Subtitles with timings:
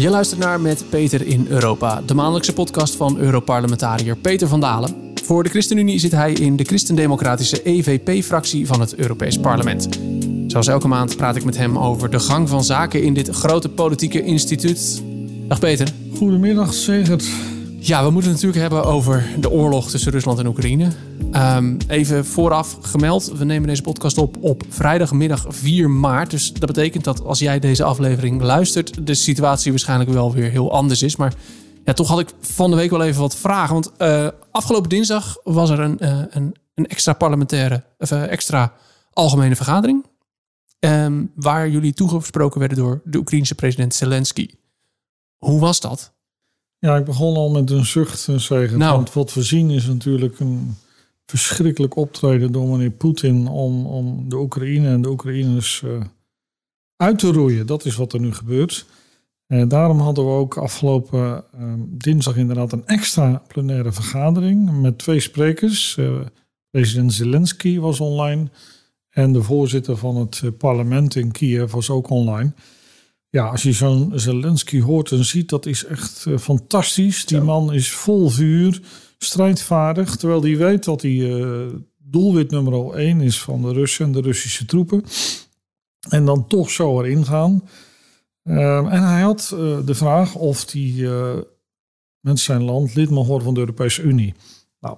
[0.00, 4.94] Je luistert naar Met Peter in Europa, de maandelijkse podcast van Europarlementariër Peter van Dalen.
[5.24, 9.88] Voor de ChristenUnie zit hij in de Christendemocratische EVP-fractie van het Europees Parlement.
[10.46, 13.68] Zoals elke maand praat ik met hem over de gang van zaken in dit grote
[13.68, 15.02] politieke instituut.
[15.48, 15.88] Dag Peter.
[16.16, 17.24] Goedemiddag, Segert.
[17.82, 20.90] Ja, we moeten het natuurlijk hebben over de oorlog tussen Rusland en Oekraïne.
[21.32, 26.30] Um, even vooraf gemeld, we nemen deze podcast op op vrijdagmiddag 4 maart.
[26.30, 30.72] Dus dat betekent dat als jij deze aflevering luistert, de situatie waarschijnlijk wel weer heel
[30.72, 31.16] anders is.
[31.16, 31.34] Maar
[31.84, 33.72] ja, toch had ik van de week wel even wat vragen.
[33.72, 38.72] Want uh, afgelopen dinsdag was er een, uh, een, een, extra parlementaire, of uh, extra
[39.12, 40.06] algemene vergadering.
[40.78, 44.48] Um, waar jullie toegesproken werden door de Oekraïense president Zelensky.
[45.38, 46.12] Hoe was dat?
[46.80, 48.78] Ja, ik begon al met een zucht te zeggen.
[48.78, 48.94] Nou.
[48.94, 50.76] Want wat we zien is natuurlijk een
[51.26, 56.02] verschrikkelijk optreden door meneer Poetin om, om de Oekraïne en de Oekraïners uh,
[56.96, 57.66] uit te roeien.
[57.66, 58.86] Dat is wat er nu gebeurt.
[59.46, 65.20] En daarom hadden we ook afgelopen uh, dinsdag inderdaad een extra plenaire vergadering met twee
[65.20, 65.98] sprekers.
[66.70, 68.48] President Zelensky was online
[69.10, 72.52] en de voorzitter van het parlement in Kiev was ook online.
[73.30, 77.24] Ja, als je zo'n Zelensky hoort en ziet, dat is echt uh, fantastisch.
[77.24, 78.80] Die man is vol vuur,
[79.18, 81.66] strijdvaardig, terwijl hij weet dat hij uh,
[81.98, 85.04] doelwit nummer 1 is van de Russen en de Russische troepen.
[86.08, 87.68] En dan toch zo erin gaan.
[88.44, 91.08] Uh, en hij had uh, de vraag of hij
[92.20, 94.34] met zijn land lid mag worden van de Europese Unie.
[94.80, 94.96] Nou,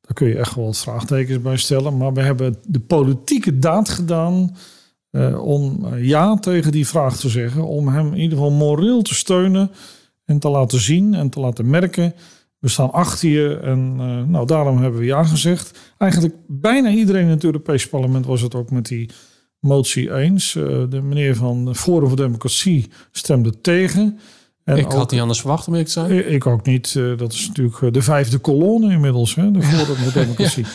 [0.00, 1.96] daar kun je echt wel wat vraagtekens bij stellen.
[1.96, 4.56] Maar we hebben de politieke daad gedaan
[5.12, 7.64] uh, om uh, ja tegen die vraag te zeggen.
[7.64, 9.70] Om hem in ieder geval moreel te steunen
[10.24, 12.14] en te laten zien en te laten merken.
[12.58, 15.78] We staan achter je en uh, nou, daarom hebben we ja gezegd.
[15.98, 19.10] Eigenlijk bijna iedereen in het Europees Parlement was het ook met die
[19.58, 20.52] motie eens.
[20.52, 24.18] de meneer van Forum voor Democratie stemde tegen.
[24.64, 26.32] En ik had niet anders verwacht om ik te zijn.
[26.32, 26.92] Ik ook niet.
[27.16, 30.64] dat is natuurlijk de vijfde kolonne inmiddels, hè, de Forum voor Democratie.
[30.64, 30.70] ja.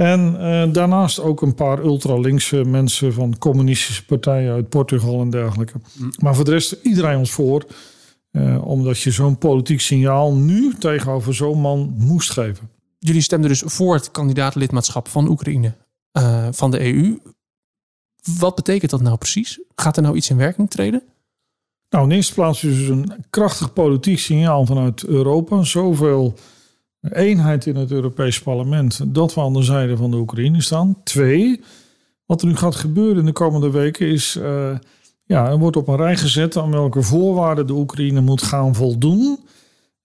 [0.00, 5.80] En uh, daarnaast ook een paar ultralinkse mensen van communistische partijen uit Portugal en dergelijke.
[5.98, 6.12] Mm.
[6.18, 7.66] Maar voor de rest iedereen ons voor.
[8.32, 12.70] Uh, omdat je zo'n politiek signaal nu tegenover zo'n man moest geven.
[12.98, 15.74] Jullie stemden dus voor het kandidaatlidmaatschap van Oekraïne
[16.12, 17.18] uh, van de EU.
[18.38, 19.60] Wat betekent dat nou precies?
[19.74, 21.02] Gaat er nou iets in werking treden?
[21.90, 25.62] Nou, in eerste plaats is het een krachtig politiek signaal vanuit Europa.
[25.62, 26.34] Zoveel
[27.00, 30.96] eenheid in het Europees Parlement dat we aan de zijde van de Oekraïne staan.
[31.04, 31.60] Twee,
[32.26, 34.78] wat er nu gaat gebeuren in de komende weken is, uh,
[35.24, 39.38] ja, er wordt op een rij gezet aan welke voorwaarden de Oekraïne moet gaan voldoen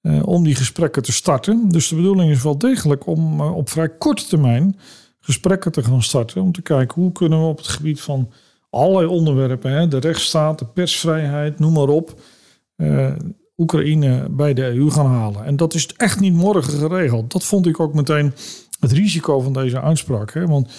[0.01, 1.69] uh, om die gesprekken te starten.
[1.69, 4.79] Dus de bedoeling is wel degelijk om uh, op vrij korte termijn
[5.19, 8.31] gesprekken te gaan starten, om te kijken hoe kunnen we op het gebied van
[8.69, 12.21] allerlei onderwerpen, hè, de rechtsstaat, de persvrijheid, noem maar op,
[13.57, 15.45] Oekraïne bij de EU gaan halen.
[15.45, 17.31] En dat is echt niet morgen geregeld.
[17.31, 18.33] Dat vond ik ook meteen
[18.79, 20.33] het risico van deze uitspraak.
[20.33, 20.45] Hè?
[20.47, 20.71] Want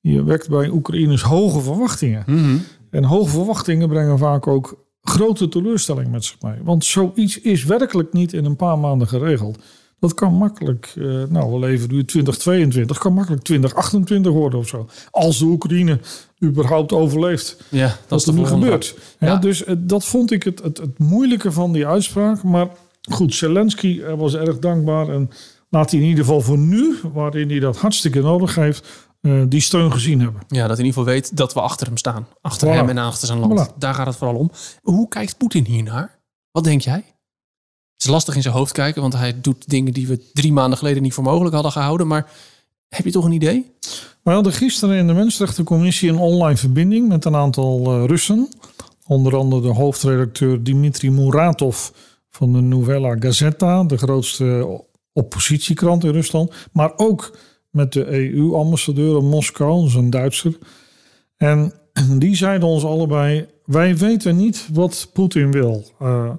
[0.00, 2.22] je wekt bij Oekraïners hoge verwachtingen.
[2.26, 2.62] Mm-hmm.
[2.90, 6.58] En hoge verwachtingen brengen vaak ook grote teleurstelling met zich mee.
[6.62, 9.58] Want zoiets is werkelijk niet in een paar maanden geregeld.
[10.04, 14.88] Dat kan makkelijk, uh, nou we leven nu 2022, kan makkelijk 2028 worden of zo.
[15.10, 16.00] Als de Oekraïne
[16.42, 17.56] überhaupt overleeft.
[17.70, 18.94] Ja, dat is er nu gebeurt.
[19.18, 19.26] Ja.
[19.26, 19.36] ja.
[19.36, 22.42] dus uh, dat vond ik het, het, het, moeilijke van die uitspraak.
[22.42, 22.68] Maar
[23.00, 25.08] goed, Zelensky was erg dankbaar.
[25.08, 25.30] En
[25.68, 29.60] laat hij in ieder geval voor nu, waarin hij dat hartstikke nodig heeft, uh, die
[29.60, 30.42] steun gezien hebben.
[30.48, 32.26] Ja, dat in ieder geval weet dat we achter hem staan.
[32.40, 32.70] Achter voilà.
[32.70, 33.68] hem en achter zijn land.
[33.68, 33.78] Voilà.
[33.78, 34.50] Daar gaat het vooral om.
[34.82, 36.18] Hoe kijkt Poetin hiernaar?
[36.50, 37.13] Wat denk jij?
[37.94, 40.78] Het is lastig in zijn hoofd kijken, want hij doet dingen die we drie maanden
[40.78, 42.06] geleden niet voor mogelijk hadden gehouden.
[42.06, 42.30] Maar
[42.88, 43.70] heb je toch een idee?
[44.22, 48.48] We hadden gisteren in de Mensenrechtencommissie een online verbinding met een aantal uh, Russen.
[49.06, 51.88] Onder andere de hoofdredacteur Dimitri Muratov
[52.30, 54.80] van de Novella Gazeta, de grootste
[55.12, 56.52] oppositiekrant in Rusland.
[56.72, 57.38] Maar ook
[57.70, 60.58] met de EU-ambassadeur in Moskou, een Duitser.
[61.36, 61.72] En
[62.18, 65.84] die zeiden ons allebei: wij weten niet wat Poetin wil.
[66.02, 66.30] Uh,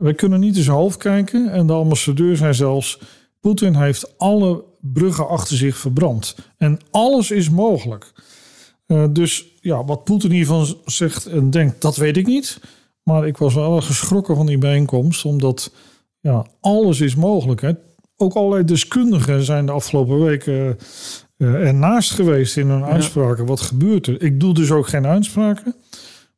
[0.00, 1.52] wij kunnen niet in zijn hoofd kijken.
[1.52, 3.00] En de ambassadeur zei zelfs:
[3.40, 6.36] Poetin heeft alle bruggen achter zich verbrand.
[6.56, 8.12] En alles is mogelijk.
[8.86, 12.60] Uh, dus ja, wat Poetin hiervan zegt en denkt, dat weet ik niet.
[13.02, 15.72] Maar ik was wel geschrokken van die bijeenkomst, omdat
[16.20, 17.60] ja, alles is mogelijk.
[17.60, 17.72] Hè.
[18.16, 20.78] Ook allerlei deskundigen zijn de afgelopen weken
[21.36, 23.46] uh, ernaast geweest in hun uitspraken.
[23.46, 24.22] Wat gebeurt er?
[24.22, 25.74] Ik doe dus ook geen uitspraken.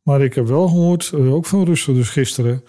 [0.02, 2.62] Maar ik heb wel gehoord, uh, ook van Russen dus gisteren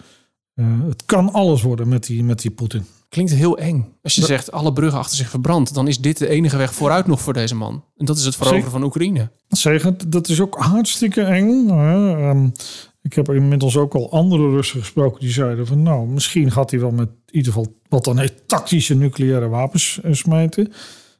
[0.54, 2.84] uh, het kan alles worden met die, met die Poetin.
[3.08, 3.96] Klinkt heel eng.
[4.02, 6.74] Als je dat, zegt alle bruggen achter zich verbrand, dan is dit de enige weg
[6.74, 7.84] vooruit nog voor deze man.
[7.96, 9.30] En dat is het veroveren van Oekraïne.
[9.48, 11.68] Zeker, dat is ook hartstikke eng.
[11.68, 12.52] Uh, um,
[13.02, 16.80] Ik heb inmiddels ook al andere Russen gesproken die zeiden van nou, misschien gaat hij
[16.80, 20.72] wel met in ieder geval wat dan heet tactische nucleaire wapens eh, smijten.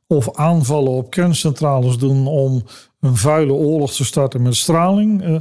[0.06, 2.62] Of aanvallen op kerncentrales doen om
[3.00, 5.24] een vuile oorlog te starten met straling.
[5.24, 5.38] Uh,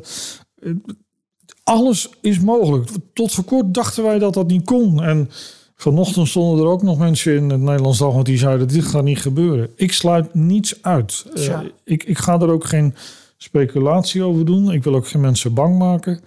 [1.63, 2.89] alles is mogelijk.
[3.13, 5.03] Tot voor kort dachten wij dat dat niet kon.
[5.03, 5.29] En
[5.75, 9.19] vanochtend stonden er ook nog mensen in het Nederlands Dagblad die zeiden: dit gaat niet
[9.21, 9.69] gebeuren.
[9.75, 11.25] Ik sluit niets uit.
[11.35, 12.95] Uh, ik, ik ga er ook geen
[13.37, 14.71] speculatie over doen.
[14.71, 16.19] Ik wil ook geen mensen bang maken.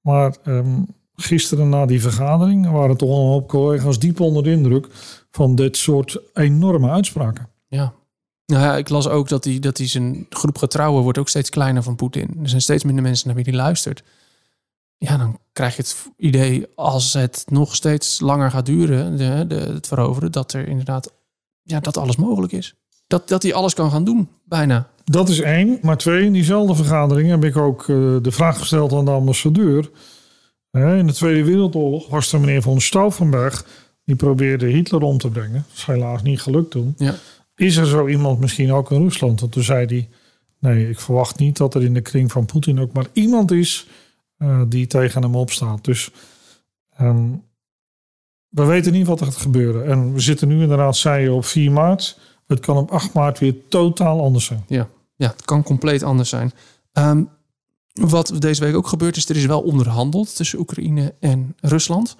[0.00, 4.86] Maar um, gisteren na die vergadering waren toch een hoop collega's diep onder de indruk
[5.30, 7.48] van dit soort enorme uitspraken.
[7.68, 7.92] Ja.
[8.46, 11.50] Nou ja, ik las ook dat hij dat die zijn groep getrouwen wordt ook steeds
[11.50, 12.38] kleiner van Poetin.
[12.42, 14.02] Er zijn steeds minder mensen naar wie hij luistert.
[15.02, 19.54] Ja, dan krijg je het idee als het nog steeds langer gaat duren, de, de,
[19.54, 21.12] het veroveren, dat er inderdaad
[21.62, 22.74] ja, dat alles mogelijk is.
[23.06, 24.88] Dat, dat hij alles kan gaan doen, bijna.
[25.04, 25.78] Dat is één.
[25.82, 29.90] Maar twee, in diezelfde vergadering heb ik ook uh, de vraag gesteld aan de ambassadeur.
[30.72, 33.66] Uh, in de Tweede Wereldoorlog was er meneer von Stauffenberg.
[34.04, 35.64] Die probeerde Hitler om te brengen.
[35.68, 36.94] Dat is helaas niet gelukt toen.
[36.96, 37.14] Ja.
[37.54, 39.40] Is er zo iemand misschien ook in Rusland?
[39.40, 40.08] Want toen zei hij...
[40.58, 43.86] Nee, ik verwacht niet dat er in de kring van Poetin ook maar iemand is...
[44.42, 45.84] Uh, die tegen hem opstaat.
[45.84, 46.10] Dus
[47.00, 47.42] um,
[48.48, 49.86] we weten niet wat er gaat gebeuren.
[49.86, 52.18] En we zitten nu inderdaad, zei je, op 4 maart...
[52.50, 54.64] Het kan op 8 maart weer totaal anders zijn.
[54.66, 56.52] Ja, ja het kan compleet anders zijn.
[56.92, 57.28] Um,
[57.92, 62.16] wat deze week ook gebeurd is, er is wel onderhandeld tussen Oekraïne en Rusland.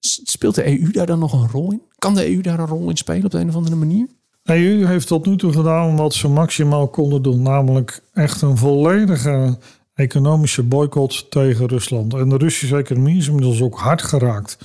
[0.00, 1.82] Speelt de EU daar dan nog een rol in?
[1.98, 4.06] Kan de EU daar een rol in spelen op de een of andere manier?
[4.42, 8.56] De EU heeft tot nu toe gedaan wat ze maximaal konden doen, namelijk echt een
[8.56, 9.58] volledige
[9.94, 12.14] economische boycott tegen Rusland.
[12.14, 14.58] En de Russische economie is inmiddels ook hard geraakt.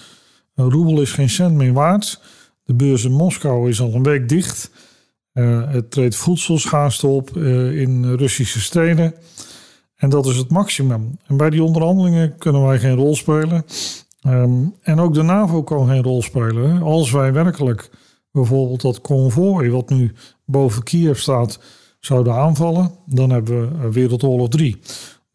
[0.55, 2.21] Een roebel is geen cent meer waard.
[2.63, 4.71] De beurs in Moskou is al een week dicht.
[5.33, 9.13] Uh, het treedt voedselschaarste op uh, in Russische steden.
[9.95, 11.17] En dat is het maximum.
[11.27, 13.65] En bij die onderhandelingen kunnen wij geen rol spelen.
[14.27, 16.81] Um, en ook de NAVO kan geen rol spelen.
[16.81, 17.89] Als wij werkelijk
[18.31, 20.13] bijvoorbeeld dat konvooi, wat nu
[20.45, 21.59] boven Kiev staat,
[21.99, 24.79] zouden aanvallen, dan hebben we Wereldoorlog 3.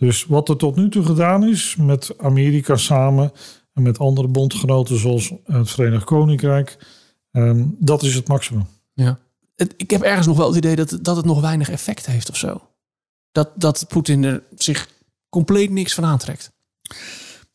[0.04, 3.32] Dus wat er tot nu toe gedaan is met Amerika samen
[3.72, 6.78] en met andere bondgenoten zoals het Verenigd Koninkrijk,
[7.30, 8.66] um, dat is het maximum.
[8.92, 9.18] Ja
[9.76, 12.36] ik heb ergens nog wel het idee dat, dat het nog weinig effect heeft of
[12.36, 12.60] zo.
[13.32, 14.88] Dat, dat Poetin er zich
[15.28, 16.52] compleet niks van aantrekt.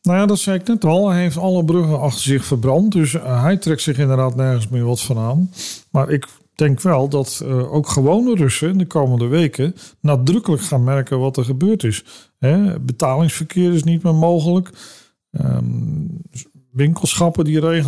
[0.02, 1.08] Nou ja, dat zei ik net al.
[1.08, 2.92] Hij heeft alle bruggen achter zich verbrand.
[2.92, 5.52] Dus uh, hij trekt zich inderdaad nergens meer wat van aan.
[5.90, 6.28] Maar ik
[6.58, 11.36] denk wel dat uh, ook gewone Russen in de komende weken nadrukkelijk gaan merken wat
[11.36, 12.04] er gebeurd is.
[12.38, 12.80] Hè?
[12.80, 14.70] Betalingsverkeer is niet meer mogelijk.
[15.30, 16.20] Um,
[16.72, 17.86] winkelschappen die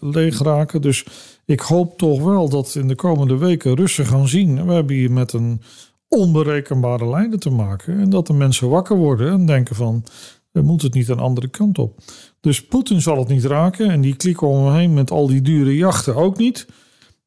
[0.00, 0.82] leeg raken.
[0.82, 1.06] Dus
[1.44, 4.66] ik hoop toch wel dat in de komende weken Russen gaan zien.
[4.66, 5.62] We hebben hier met een
[6.08, 8.00] onberekenbare leider te maken.
[8.00, 10.04] En dat de mensen wakker worden en denken van...
[10.50, 11.98] we moeten het niet een andere kant op.
[12.40, 13.90] Dus Poetin zal het niet raken.
[13.90, 16.66] En die klikken om hem heen met al die dure jachten ook niet.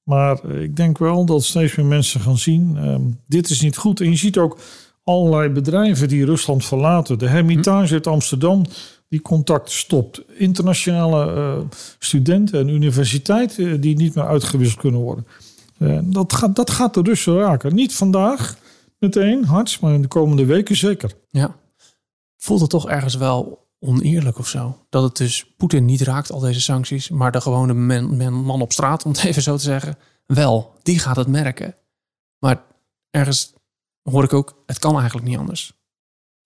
[0.06, 2.76] Maar ik denk wel dat steeds meer mensen gaan zien...
[2.76, 2.96] Uh,
[3.28, 4.00] dit is niet goed.
[4.02, 4.58] En je ziet ook
[5.04, 7.20] allerlei bedrijven die Rusland verlaten.
[7.20, 8.66] De Hermitage uit Amsterdam
[9.10, 10.22] die contact stopt.
[10.38, 11.60] Internationale uh,
[12.00, 15.26] studenten en universiteiten uh, die niet meer uitgewisseld kunnen worden.
[16.04, 17.76] Dat, gaat, dat gaat de Russen raken.
[17.76, 18.58] Niet vandaag
[19.00, 21.12] meteen, hard, maar in de komende weken zeker.
[21.30, 21.56] Ja.
[22.38, 24.86] Voelt het toch ergens wel oneerlijk of zo?
[24.90, 27.74] Dat het dus Poetin niet raakt, al deze sancties, maar de gewone
[28.30, 30.74] man, op straat, om het even zo te zeggen, wel.
[30.84, 31.76] Die gaat het merken.
[32.40, 32.64] Maar
[33.10, 33.54] ergens
[34.04, 35.74] hoor ik ook, het kan eigenlijk niet anders.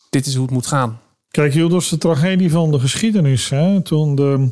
[0.10, 1.00] Dit is hoe het moet gaan.
[1.32, 3.50] Kijk, is de tragedie van de geschiedenis.
[3.50, 3.82] Hè?
[3.82, 4.52] Toen de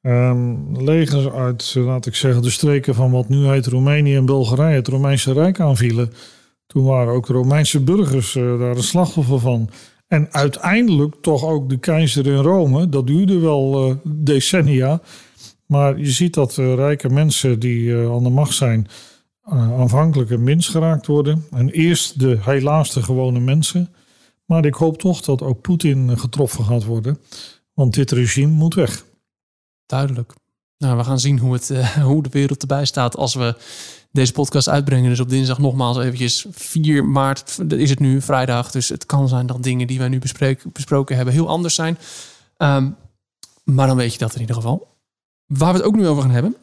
[0.00, 4.76] um, legers uit, laat ik zeggen, de streken van wat nu heet Roemenië en Bulgarije,
[4.76, 6.12] het Romeinse Rijk aanvielen.
[6.66, 9.70] Toen waren ook Romeinse burgers uh, daar een slachtoffer van.
[10.06, 12.88] En uiteindelijk toch ook de keizer in Rome.
[12.88, 15.00] Dat duurde wel uh, decennia.
[15.66, 18.86] Maar je ziet dat uh, rijke mensen die aan de macht zijn,
[19.42, 21.44] aanvankelijk een minst geraakt worden.
[21.50, 23.94] En eerst de helaas de gewone mensen.
[24.44, 27.18] Maar ik hoop toch dat ook Poetin getroffen gaat worden.
[27.74, 29.04] Want dit regime moet weg.
[29.86, 30.34] Duidelijk.
[30.78, 31.72] Nou, we gaan zien hoe, het,
[32.02, 33.56] hoe de wereld erbij staat als we
[34.12, 35.10] deze podcast uitbrengen.
[35.10, 38.70] Dus op dinsdag nogmaals eventjes 4 maart is het nu, vrijdag.
[38.70, 40.20] Dus het kan zijn dat dingen die wij nu
[40.72, 41.98] besproken hebben heel anders zijn.
[42.56, 42.96] Um,
[43.64, 44.96] maar dan weet je dat in ieder geval.
[45.46, 46.56] Waar we het ook nu over gaan hebben,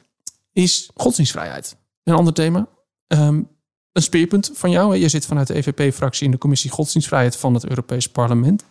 [0.54, 1.76] is godsdienstvrijheid.
[2.04, 2.68] Een ander thema.
[3.08, 3.48] Um,
[3.92, 4.96] een speerpunt van jou.
[4.96, 8.66] Je zit vanuit de EVP-fractie in de commissie Godsdienstvrijheid van het Europees Parlement.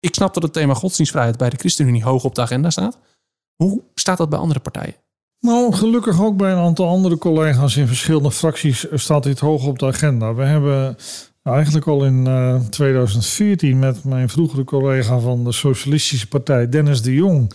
[0.00, 2.98] Ik snap dat het thema godsdienstvrijheid bij de ChristenUnie hoog op de agenda staat.
[3.56, 4.94] Hoe staat dat bij andere partijen?
[5.42, 9.78] Nou, gelukkig ook bij een aantal andere collega's in verschillende fracties staat dit hoog op
[9.78, 10.34] de agenda.
[10.34, 10.96] We hebben
[11.42, 12.28] eigenlijk al in
[12.70, 17.52] 2014 met mijn vroegere collega van de Socialistische Partij, Dennis de Jong,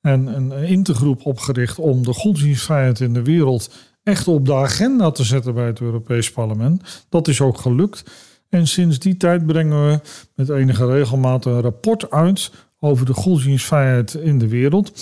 [0.00, 3.70] en een intergroep opgericht om de godsdienstvrijheid in de wereld
[4.02, 7.06] echt op de agenda te zetten bij het Europees Parlement.
[7.08, 8.04] Dat is ook gelukt.
[8.48, 10.00] En sinds die tijd brengen we
[10.34, 14.92] met enige regelmaat een rapport uit over de godsdienstvrijheid in de wereld.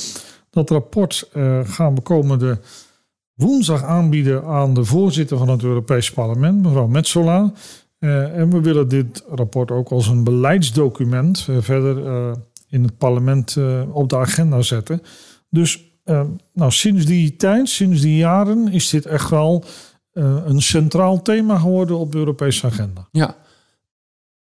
[0.57, 2.61] Dat rapport uh, gaan we komende
[3.35, 7.53] woensdag aanbieden aan de voorzitter van het Europees Parlement, mevrouw Metsola.
[7.99, 11.97] Uh, en we willen dit rapport ook als een beleidsdocument uh, verder
[12.69, 13.57] in het parlement
[13.93, 15.03] op de agenda zetten.
[15.51, 15.85] Dus
[16.53, 19.65] nou, sinds die tijd, sinds die jaren, is dit echt wel
[20.13, 23.09] een centraal thema geworden op de Europese agenda.
[23.13, 23.37] Ja.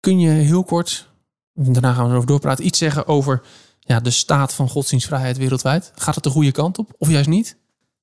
[0.00, 1.08] Kun je heel kort,
[1.52, 3.42] daarna gaan we erover doorpraten, iets zeggen over
[3.84, 5.92] ja, de staat van godsdienstvrijheid wereldwijd?
[5.94, 7.56] Gaat het de goede kant op of juist niet?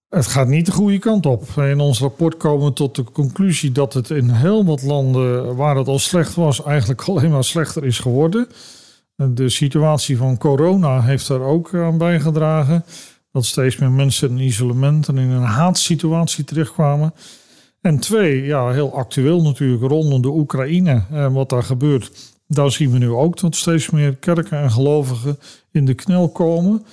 [0.09, 1.43] Het gaat niet de goede kant op.
[1.57, 5.75] In ons rapport komen we tot de conclusie dat het in heel wat landen waar
[5.75, 8.47] het al slecht was, eigenlijk alleen maar slechter is geworden.
[9.15, 12.85] De situatie van corona heeft daar ook aan bijgedragen.
[13.31, 17.13] Dat steeds meer mensen in isolement en in een haatsituatie terechtkwamen.
[17.81, 22.11] En twee, ja, heel actueel natuurlijk, rondom de Oekraïne en wat daar gebeurt.
[22.51, 25.39] Daar zien we nu ook dat steeds meer kerken en gelovigen
[25.71, 26.85] in de knel komen.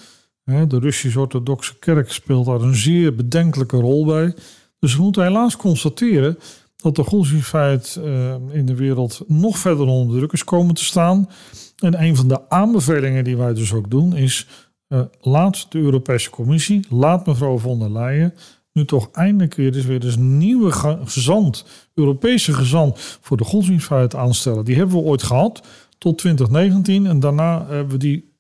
[0.44, 4.34] De Russisch-Orthodoxe kerk speelt daar een zeer bedenkelijke rol bij.
[4.78, 6.38] Dus we moeten helaas constateren
[6.76, 11.28] dat de godsdienstvrijheid eh, in de wereld nog verder onder druk is komen te staan.
[11.76, 14.46] En een van de aanbevelingen die wij dus ook doen is:
[14.88, 18.34] uh, laat de Europese Commissie, laat mevrouw von der Leyen
[18.76, 20.72] nu toch eindelijk weer eens weer een nieuwe
[21.04, 21.64] gezant,
[21.94, 24.64] Europese gezant voor de godsdienstvrijheid aanstellen.
[24.64, 25.66] Die hebben we ooit gehad
[25.98, 28.34] tot 2019 en daarna hebben we die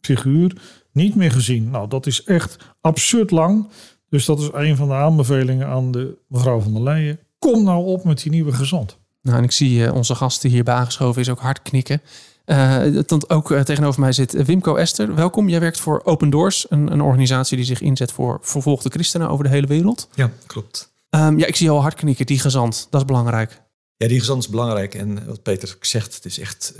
[0.00, 0.56] figuur
[0.92, 1.70] niet meer gezien.
[1.70, 3.68] Nou, dat is echt absurd lang.
[4.08, 7.18] Dus dat is een van de aanbevelingen aan de mevrouw van der Leyen.
[7.38, 8.98] Kom nou op met die nieuwe gezant.
[9.22, 12.00] Nou, en ik zie uh, onze gast die hierbij aangeschoven is ook hard knikken.
[12.46, 15.14] Uh, ook uh, tegenover mij zit Wimco Ester.
[15.14, 15.48] Welkom.
[15.48, 19.44] Jij werkt voor Open Doors, een, een, organisatie die zich inzet voor vervolgde christenen over
[19.44, 20.08] de hele wereld.
[20.14, 20.92] Ja, klopt.
[21.10, 22.26] Um, ja, ik zie jou hard knikken.
[22.26, 23.62] Die gezant, dat is belangrijk.
[23.96, 24.94] Ja, die gezant is belangrijk.
[24.94, 26.74] En wat Peter zegt, het is echt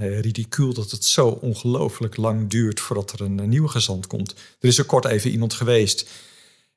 [0.00, 4.34] uh, ridicuul dat het zo ongelooflijk lang duurt voordat er een, nieuwe gezant komt.
[4.60, 6.08] Er is er kort even iemand geweest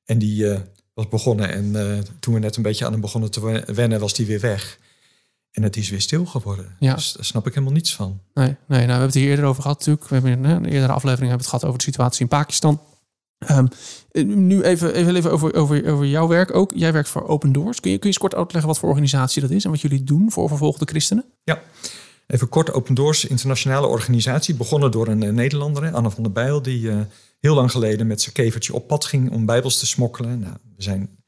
[0.05, 0.58] en die
[0.93, 1.50] was begonnen.
[1.50, 4.79] En toen we net een beetje aan hem begonnen te wennen, was die weer weg.
[5.59, 6.75] En het is weer stil geworden.
[6.79, 6.95] Ja.
[6.95, 8.21] Dus daar snap ik helemaal niets van.
[8.33, 10.07] Nee, nee nou, we hebben het hier eerder over gehad natuurlijk.
[10.07, 12.81] We hebben in een eerdere aflevering hebben het gehad over de situatie in Pakistan.
[13.51, 13.67] Um,
[14.11, 16.71] nu even, even, even over, over, over jouw werk ook.
[16.75, 17.79] Jij werkt voor Open Doors.
[17.79, 20.03] Kun je, kun je eens kort uitleggen wat voor organisatie dat is en wat jullie
[20.03, 21.25] doen voor vervolgde christenen?
[21.43, 21.61] Ja,
[22.27, 22.73] even kort.
[22.73, 26.99] Open Doors, internationale organisatie, begonnen door een uh, Nederlander, Anne van der Bijl, die uh,
[27.39, 30.39] heel lang geleden met zijn kevertje op pad ging om bijbels te smokkelen.
[30.39, 31.18] Nou, we zijn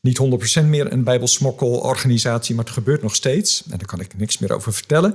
[0.00, 3.62] niet 100% meer een bijbelsmokkelorganisatie, maar het gebeurt nog steeds.
[3.70, 5.14] En daar kan ik niks meer over vertellen.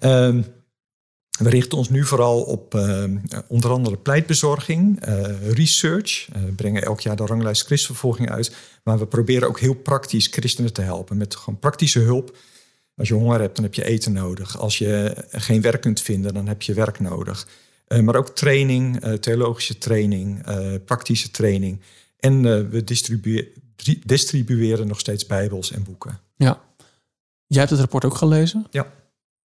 [0.00, 0.38] Uh,
[1.38, 3.04] we richten ons nu vooral op uh,
[3.48, 6.28] onder andere pleitbezorging, uh, research.
[6.36, 8.56] Uh, we brengen elk jaar de ranglijst christenvervolging uit.
[8.84, 12.36] Maar we proberen ook heel praktisch christenen te helpen met gewoon praktische hulp.
[12.96, 14.58] Als je honger hebt, dan heb je eten nodig.
[14.58, 17.48] Als je geen werk kunt vinden, dan heb je werk nodig.
[18.02, 20.44] maar ook training, theologische training,
[20.84, 21.80] praktische training.
[22.18, 23.63] En we distribueren
[24.06, 26.20] distribueren nog steeds bijbels en boeken.
[26.36, 26.62] Ja.
[27.46, 28.66] Jij hebt het rapport ook gelezen?
[28.70, 28.92] Ja.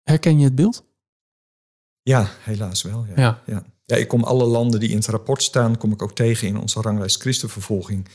[0.02, 0.84] Herken je het beeld?
[2.02, 3.06] Ja, helaas wel.
[3.16, 3.42] Ja.
[3.46, 3.62] ja.
[3.84, 3.96] ja.
[3.96, 6.80] ik kom alle landen die in het rapport staan, kom ik ook tegen in onze
[6.80, 8.08] ranglijst christenvervolging.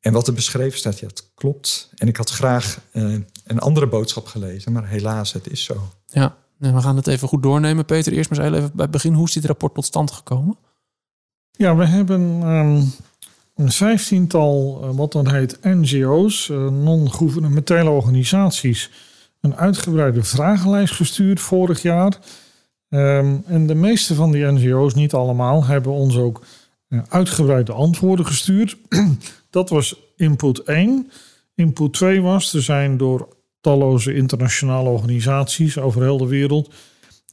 [0.00, 1.90] En wat er beschreven staat, ja, het klopt.
[1.94, 5.88] En ik had graag uh, een andere boodschap gelezen, maar helaas, het is zo.
[6.06, 7.84] Ja, en we gaan het even goed doornemen.
[7.84, 9.14] Peter, eerst maar eens even bij het begin.
[9.14, 10.58] Hoe is dit rapport tot stand gekomen?
[11.50, 12.92] Ja, we hebben um,
[13.54, 18.90] een vijftiental, eh, wat dan heet NGO's, eh, non-gouvernementele organisaties,
[19.40, 22.18] een uitgebreide vragenlijst gestuurd vorig jaar.
[22.88, 26.42] Ehm, en de meeste van die NGO's, niet allemaal, hebben ons ook
[26.88, 28.76] eh, uitgebreide antwoorden gestuurd.
[29.50, 31.10] Dat was input 1.
[31.54, 33.28] Input 2 was, er zijn door
[33.60, 36.70] talloze internationale organisaties over heel de wereld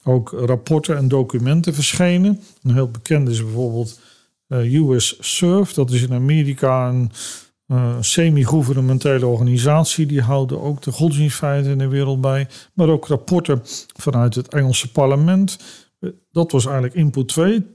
[0.04, 2.40] ook rapporten en documenten verschenen.
[2.64, 4.00] Een heel bekend is bijvoorbeeld
[4.50, 5.74] US Surf.
[5.74, 7.12] Dat is in Amerika een
[7.68, 10.06] uh, semi-gouvernementele organisatie.
[10.06, 12.48] Die houden ook de godsdienstvrijheid in de wereld bij.
[12.74, 13.62] Maar ook rapporten
[13.96, 15.60] vanuit het Engelse parlement.
[16.00, 17.66] Eh, dat was eigenlijk input 2.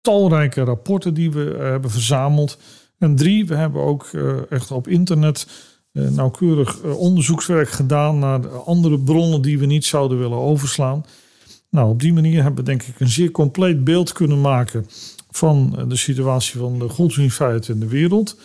[0.00, 2.58] Talrijke rapporten die we hebben verzameld.
[2.98, 4.10] En drie, we hebben ook
[4.48, 5.46] echt op internet
[5.92, 11.04] nauwkeurig onderzoekswerk gedaan naar andere bronnen die we niet zouden willen overslaan.
[11.70, 14.86] Nou, op die manier hebben we denk ik een zeer compleet beeld kunnen maken
[15.36, 18.38] van de situatie van de godsdienstvrijheid in de wereld.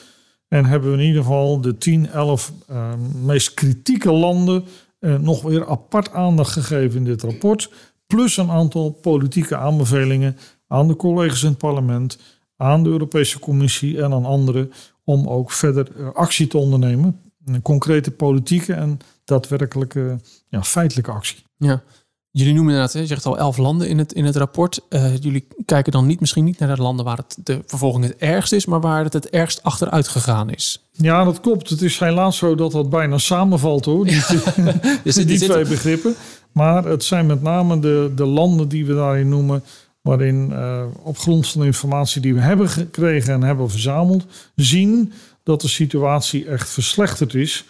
[0.47, 2.93] En hebben we in ieder geval de 10, 11 uh,
[3.23, 4.63] meest kritieke landen
[5.19, 7.71] nog weer apart aandacht gegeven in dit rapport.
[8.07, 12.19] Plus een aantal politieke aanbevelingen aan de collega's in het parlement,
[12.57, 14.71] aan de Europese Commissie en aan anderen
[15.03, 17.21] om ook verder actie te ondernemen.
[17.61, 20.19] Concrete politieke en daadwerkelijke
[20.49, 21.43] ja, feitelijke actie.
[21.57, 21.83] Ja,
[22.33, 24.79] Jullie noemen inderdaad, je zegt al elf landen in het, in het rapport.
[24.89, 28.15] Uh, jullie kijken dan niet, misschien niet naar de landen waar het de vervolging het
[28.15, 30.85] ergst is, maar waar het het ergst achteruit gegaan is.
[30.91, 31.69] Ja, dat klopt.
[31.69, 34.21] Het is helaas zo dat dat bijna samenvalt hoor, die,
[35.03, 36.15] dus die twee begrippen.
[36.51, 39.63] Maar het zijn met name de, de landen die we daarin noemen,
[40.01, 45.13] waarin uh, op grond van de informatie die we hebben gekregen en hebben verzameld, zien
[45.43, 47.65] dat de situatie echt verslechterd is.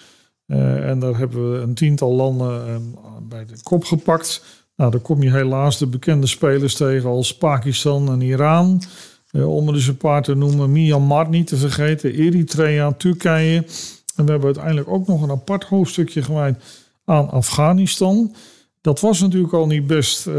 [0.51, 2.75] Uh, en daar hebben we een tiental landen uh,
[3.21, 4.43] bij de kop gepakt.
[4.75, 8.81] Nou, dan kom je helaas de bekende spelers tegen als Pakistan en Iran.
[9.31, 10.71] Uh, om er dus een paar te noemen.
[10.71, 12.13] Myanmar niet te vergeten.
[12.13, 13.65] Eritrea, Turkije.
[14.15, 16.63] En we hebben uiteindelijk ook nog een apart hoofdstukje gewijd
[17.05, 18.35] aan Afghanistan.
[18.81, 20.29] Dat was natuurlijk al niet best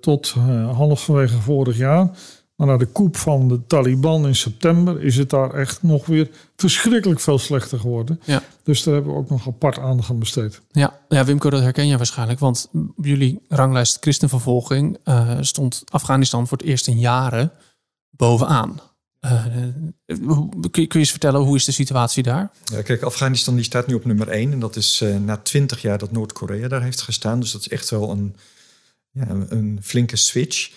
[0.00, 0.34] tot
[0.72, 2.10] halverwege vorig jaar.
[2.60, 6.30] Maar na de koep van de Taliban in september is het daar echt nog weer
[6.56, 8.20] verschrikkelijk veel slechter geworden.
[8.24, 8.42] Ja.
[8.62, 10.60] Dus daar hebben we ook nog apart aandacht aan besteed.
[10.70, 12.38] Ja, ja Wimco, dat herken je waarschijnlijk.
[12.38, 17.52] Want jullie ranglijst christenvervolging uh, stond Afghanistan voor het eerst in jaren
[18.10, 18.80] bovenaan.
[19.20, 19.92] Uh, kun,
[20.56, 22.50] je, kun je eens vertellen, hoe is de situatie daar?
[22.64, 24.52] Ja, kijk, Afghanistan die staat nu op nummer 1.
[24.52, 27.40] En dat is uh, na twintig jaar dat Noord-Korea daar heeft gestaan.
[27.40, 28.36] Dus dat is echt wel een,
[29.10, 30.70] ja, een flinke switch.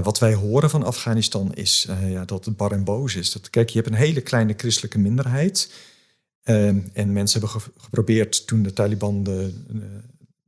[0.00, 3.32] Wat wij horen van Afghanistan is uh, ja, dat het bar en boos is.
[3.32, 5.72] Dat, kijk, je hebt een hele kleine christelijke minderheid.
[6.44, 9.82] Uh, en mensen hebben geprobeerd toen de Taliban de, uh,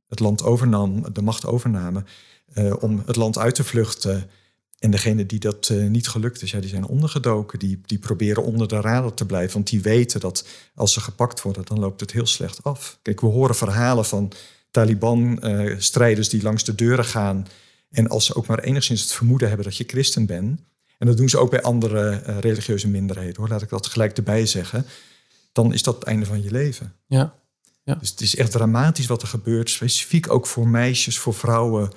[0.08, 2.06] het land overnam, de macht overnamen,
[2.54, 4.30] uh, om het land uit te vluchten.
[4.78, 7.58] En degene die dat niet gelukt is, ja, die zijn ondergedoken.
[7.58, 9.54] Die, die proberen onder de radar te blijven.
[9.54, 12.98] Want die weten dat als ze gepakt worden, dan loopt het heel slecht af.
[13.02, 14.32] Kijk, we horen verhalen van
[14.70, 17.46] Taliban-strijders die langs de deuren gaan
[17.94, 20.60] en als ze ook maar enigszins het vermoeden hebben dat je christen bent,
[20.98, 24.16] en dat doen ze ook bij andere uh, religieuze minderheden, hoor, laat ik dat gelijk
[24.16, 24.86] erbij zeggen,
[25.52, 26.92] dan is dat het einde van je leven.
[27.06, 27.34] Ja.
[27.82, 27.94] ja.
[27.94, 31.90] Dus het is echt dramatisch wat er gebeurt, specifiek ook voor meisjes, voor vrouwen,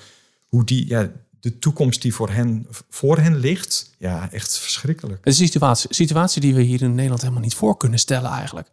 [0.46, 5.26] hoe die, ja, de toekomst die voor hen, voor hen ligt, ja, echt verschrikkelijk.
[5.26, 8.32] Het is een situatie, situatie die we hier in Nederland helemaal niet voor kunnen stellen
[8.32, 8.70] eigenlijk.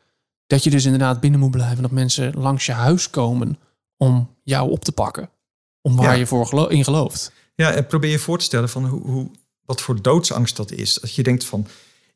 [0.47, 3.59] Dat je dus inderdaad binnen moet blijven, dat mensen langs je huis komen
[3.97, 5.29] om jou op te pakken
[5.87, 7.33] om waar je voor in gelooft.
[7.55, 9.31] Ja, en probeer je voor te stellen van hoe, hoe,
[9.65, 10.95] wat voor doodsangst dat is.
[10.95, 11.67] Dat je denkt van,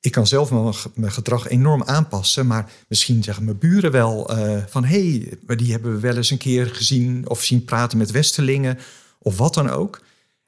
[0.00, 0.50] ik kan zelf
[0.94, 5.72] mijn gedrag enorm aanpassen, maar misschien zeggen mijn buren wel uh, van, hé, hey, die
[5.72, 8.78] hebben we wel eens een keer gezien of zien praten met Westelingen
[9.18, 10.00] of wat dan ook.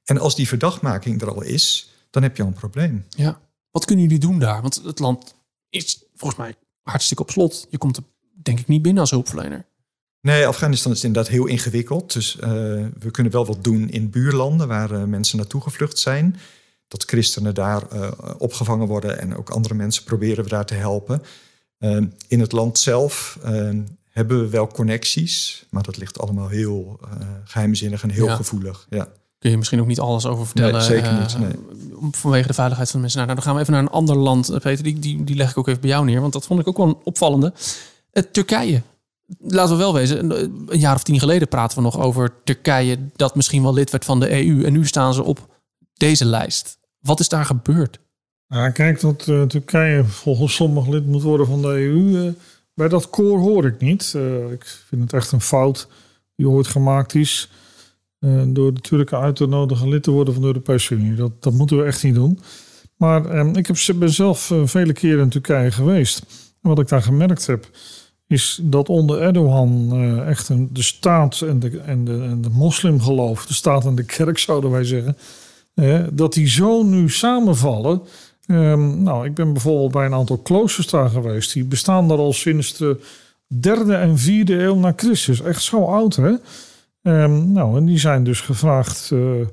[0.05, 3.07] En als die verdachtmaking er al is, dan heb je al een probleem.
[3.09, 4.63] Ja, wat kunnen jullie doen daar?
[4.63, 5.35] Want het land
[5.69, 7.67] is volgens mij hartstikke op slot.
[7.71, 8.03] Je komt er
[8.43, 9.67] denk ik niet binnen als hulpverlener.
[10.21, 12.13] Nee, Afghanistan is inderdaad heel ingewikkeld.
[12.13, 12.43] Dus uh,
[12.99, 16.37] we kunnen wel wat doen in buurlanden waar uh, mensen naartoe gevlucht zijn.
[16.89, 21.23] Dat christenen daar uh, opgevangen worden en ook andere mensen proberen we daar te helpen.
[22.29, 23.39] in het land zelf
[24.11, 27.01] hebben we wel connecties, maar dat ligt allemaal heel
[27.45, 28.87] geheimzinnig en heel gevoelig.
[28.91, 29.09] Ja.
[29.39, 30.73] Kun je misschien ook niet alles over vertellen?
[30.73, 31.39] Nee, zeker niet.
[31.39, 31.53] Nee.
[32.11, 33.21] Vanwege de veiligheid van de mensen.
[33.21, 34.59] Nou, dan gaan we even naar een ander land.
[34.63, 36.69] Peter, die, die, die leg ik ook even bij jou neer, want dat vond ik
[36.69, 37.53] ook wel een opvallende.
[38.33, 38.83] Turkije
[39.39, 40.41] laten we wel wezen,
[40.73, 44.05] een jaar of tien geleden praten we nog over Turkije dat misschien wel lid werd
[44.05, 44.65] van de EU.
[44.65, 45.59] En nu staan ze op
[45.95, 46.79] deze lijst.
[47.01, 48.01] Wat is daar gebeurd?
[48.47, 52.27] Ja, kijk, dat uh, Turkije volgens sommigen lid moet worden van de EU.
[52.27, 52.33] Eh,
[52.75, 54.13] bij dat koor hoor ik niet.
[54.17, 55.89] Uh, ik vind het echt een fout
[56.37, 57.51] die ooit gemaakt is.
[58.47, 61.15] door de Turken uit te nodigen lid te worden van de Europese Unie.
[61.15, 62.41] Dat, dat moeten we echt niet doen.
[62.97, 66.19] Maar ehm, ik heb, ben zelf vele keren in Turkije geweest.
[66.63, 67.71] En wat ik daar gemerkt heb
[68.31, 72.49] is dat onder Erdogan uh, echt een, de staat en de, en, de, en de
[72.49, 75.17] moslimgeloof, de staat en de kerk zouden wij zeggen,
[76.13, 78.03] dat die zo nu samenvallen.
[78.47, 81.53] Um, nou, ik ben bijvoorbeeld bij een aantal kloosters daar geweest.
[81.53, 83.01] Die bestaan daar al sinds de
[83.47, 85.43] derde en vierde eeuw na Christus.
[85.43, 86.33] Echt zo oud, hè?
[87.03, 89.11] Um, nou, en die zijn dus gevraagd...
[89.13, 89.47] Uh,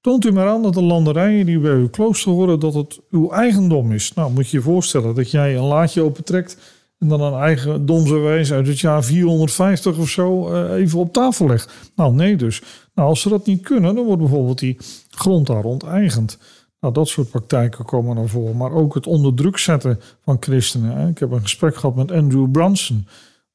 [0.00, 2.60] toont u maar aan dat de landerijen die bij uw klooster horen...
[2.60, 4.14] dat het uw eigendom is.
[4.14, 6.56] Nou, moet je je voorstellen dat jij een laadje opentrekt
[7.02, 11.46] en dan een eigen domse uit het jaar 450 of zo uh, even op tafel
[11.46, 11.72] legt.
[11.96, 12.62] Nou, nee dus.
[12.94, 14.78] Nou, als ze dat niet kunnen, dan wordt bijvoorbeeld die
[15.10, 16.38] grond daar onteigend.
[16.80, 18.56] Nou, dat soort praktijken komen naar voren.
[18.56, 20.96] Maar ook het onder druk zetten van christenen.
[20.96, 21.08] Hè.
[21.08, 23.06] Ik heb een gesprek gehad met Andrew Brunson.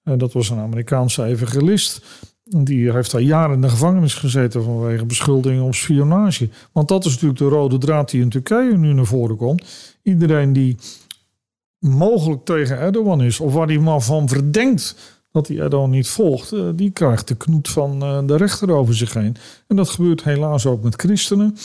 [0.04, 2.06] Uh, dat was een Amerikaanse evangelist.
[2.44, 6.50] Die heeft daar jaren in de gevangenis gezeten vanwege beschuldigingen op spionage.
[6.72, 9.66] Want dat is natuurlijk de rode draad die in Turkije nu naar voren komt.
[10.04, 10.78] Iedereen die
[11.80, 14.96] mogelijk tegen Erdogan is, of waar hij maar van verdenkt
[15.32, 18.96] dat die Erdogan niet volgt, eh, die krijgt de knoet van eh, de rechter over
[18.96, 19.36] zich heen.
[19.68, 21.58] En dat gebeurt helaas ook met christenen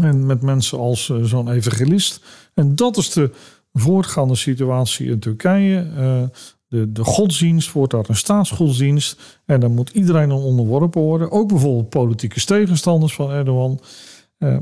[0.00, 2.20] en met mensen als eh, zo'n evangelist.
[2.54, 3.30] En dat is de
[3.72, 6.30] voortgaande situatie in Turkije.
[6.68, 9.40] de, de godsdienst wordt daar een staatsgodsdienst.
[9.44, 11.30] En dan moet iedereen dan onderworpen worden.
[11.30, 13.80] Ook bijvoorbeeld politieke tegenstanders van Erdogan.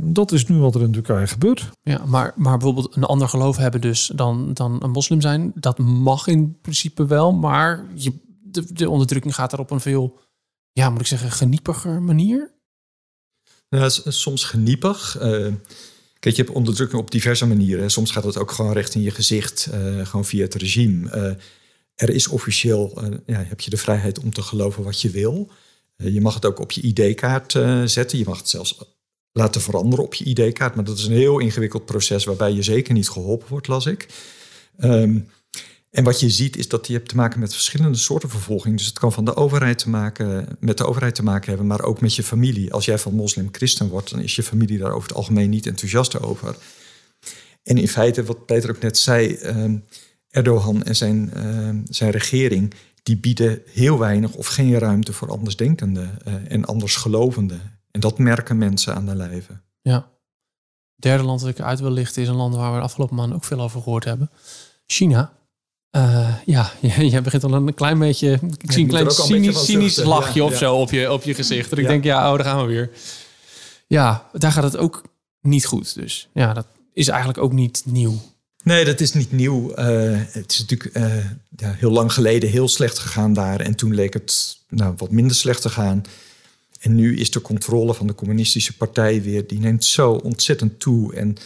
[0.00, 1.70] Dat is nu wat er in Turkije gebeurt.
[1.82, 5.78] Ja, maar, maar bijvoorbeeld een ander geloof hebben dus dan, dan een moslim zijn, dat
[5.78, 8.12] mag in principe wel, maar je
[8.50, 10.18] de, de onderdrukking gaat daar op een veel,
[10.72, 12.50] ja, moet ik zeggen, geniepiger manier?
[13.68, 15.16] Nou, soms geniepig.
[15.16, 15.52] Uh,
[16.18, 17.90] kijk, je hebt onderdrukking op diverse manieren.
[17.90, 21.16] Soms gaat het ook gewoon recht in je gezicht, uh, gewoon via het regime.
[21.16, 21.42] Uh,
[21.94, 25.50] er is officieel, ja, heb je de vrijheid om te geloven wat je wil.
[25.96, 27.52] je mag het ook op je ID-kaart
[27.84, 28.18] zetten.
[28.18, 28.78] Je mag het zelfs
[29.38, 30.74] laten veranderen op je ID-kaart.
[30.74, 34.08] Maar dat is een heel ingewikkeld proces waarbij je zeker niet geholpen wordt, las ik.
[34.80, 35.28] Um,
[35.90, 38.76] en wat je ziet is dat je hebt te maken met verschillende soorten vervolging.
[38.76, 41.82] Dus het kan van de overheid te maken, met de overheid te maken hebben, maar
[41.82, 42.72] ook met je familie.
[42.72, 46.20] Als jij van moslim-christen wordt, dan is je familie daar over het algemeen niet enthousiast
[46.20, 46.56] over.
[47.62, 49.64] En in feite, wat Peter ook net zei, eh,
[50.28, 56.18] Erdogan en zijn, uh, zijn regering, die bieden heel weinig of geen ruimte voor andersdenkenden
[56.28, 57.77] uh, en andersgelovenden.
[57.98, 59.60] En dat merken mensen aan de lijve.
[59.82, 60.08] Ja.
[60.96, 63.36] derde land dat ik uit wil lichten is een land waar we de afgelopen maanden
[63.36, 64.30] ook veel over gehoord hebben.
[64.86, 65.32] China.
[65.96, 66.72] Uh, ja,
[67.14, 68.40] jij begint al een klein beetje.
[68.58, 71.70] Ik zie een klein cynisch, cynisch lachje of zo op je, op je gezicht.
[71.70, 72.90] Dat ik denk, ja, oh, daar gaan we weer.
[73.86, 75.02] Ja, daar gaat het ook
[75.40, 75.94] niet goed.
[75.94, 78.20] Dus ja, dat is eigenlijk ook niet nieuw.
[78.64, 79.70] Nee, dat is niet nieuw.
[79.70, 81.24] Uh, het is natuurlijk uh,
[81.56, 83.60] ja, heel lang geleden heel slecht gegaan daar.
[83.60, 86.02] En toen leek het nou, wat minder slecht te gaan.
[86.78, 91.14] En nu is de controle van de communistische partij weer, die neemt zo ontzettend toe.
[91.14, 91.36] En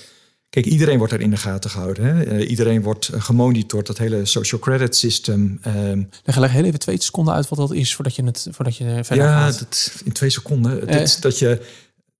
[0.52, 2.04] Kijk, iedereen wordt er in de gaten gehouden.
[2.04, 2.24] Hè?
[2.24, 5.60] Eh, iedereen wordt eh, gemonitord, dat hele social credit system.
[5.66, 8.84] Um, leg heel even twee seconden uit wat dat is voordat je het voordat je
[8.84, 9.58] verder ja, gaat.
[9.58, 10.94] Dat, in twee seconden.
[10.94, 11.62] Uh, dat je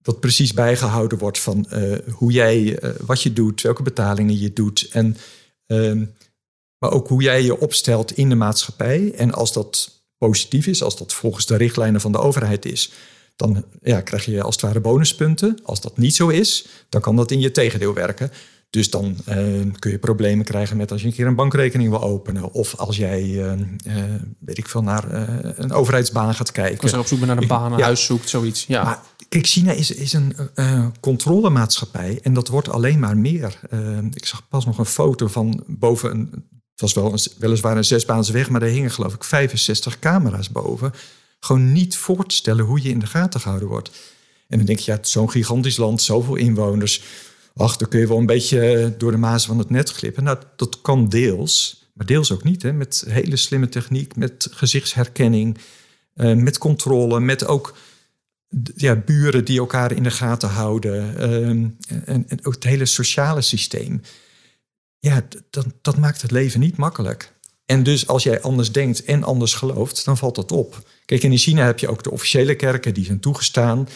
[0.01, 1.67] dat precies bijgehouden wordt van
[2.11, 4.89] hoe jij, wat je doet, welke betalingen je doet.
[4.91, 5.17] En,
[5.65, 6.05] ehm,
[6.77, 9.13] maar ook hoe jij je opstelt in de maatschappij.
[9.15, 12.91] En als dat positief is, als dat volgens de richtlijnen van de overheid is,
[13.35, 15.59] dan ja, krijg je als het ware bonuspunten.
[15.63, 18.31] Als dat niet zo is, dan kan dat in je tegendeel werken.
[18.69, 19.35] Dus dan uh,
[19.79, 22.51] kun je problemen krijgen met als je een keer een bankrekening wil openen.
[22.53, 23.51] Of als jij, uh,
[23.87, 24.03] uh,
[24.39, 25.03] weet ik veel, naar
[25.57, 26.81] een overheidsbaan gaat kijken.
[26.81, 27.83] Als je op zoek bent naar een baan, een ja.
[27.83, 28.65] huis zoekt, zoiets.
[28.65, 28.83] Ja.
[28.83, 30.35] Maar kijk, China is, is een
[30.99, 33.59] controlemaatschappij en dat wordt alleen maar meer.
[34.13, 36.45] ik zag pas nog een foto van boven een...
[36.83, 40.93] Was wel een, weliswaar een zesbaans weg, maar er hingen geloof ik 65 camera's boven
[41.43, 43.89] gewoon niet voor te stellen hoe je in de gaten gehouden wordt.
[44.47, 47.03] En dan denk je, ja, zo'n gigantisch land, zoveel inwoners.
[47.55, 50.23] Ach, dan kun je wel een beetje door de mazen van het net glippen.
[50.23, 52.61] Nou, dat kan deels, maar deels ook niet.
[52.61, 52.73] Hè?
[52.73, 55.57] Met hele slimme techniek, met gezichtsherkenning,
[56.15, 57.77] uh, met controle, met ook
[58.75, 61.17] ja, buren die elkaar in de gaten houden.
[61.17, 64.01] En, en, ook het hele sociale systeem.
[65.03, 67.33] Ja, dat, dat maakt het leven niet makkelijk.
[67.65, 70.89] En dus als jij anders denkt en anders gelooft, dan valt dat op.
[71.05, 73.87] Kijk, in China heb je ook de officiële kerken, die zijn toegestaan.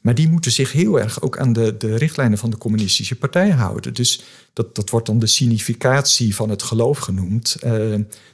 [0.00, 3.50] Maar die moeten zich heel erg ook aan de, de richtlijnen van de communistische partij
[3.50, 3.94] houden.
[3.94, 7.56] Dus dat, dat wordt dan de significatie van het geloof genoemd.
[7.64, 7.72] Uh,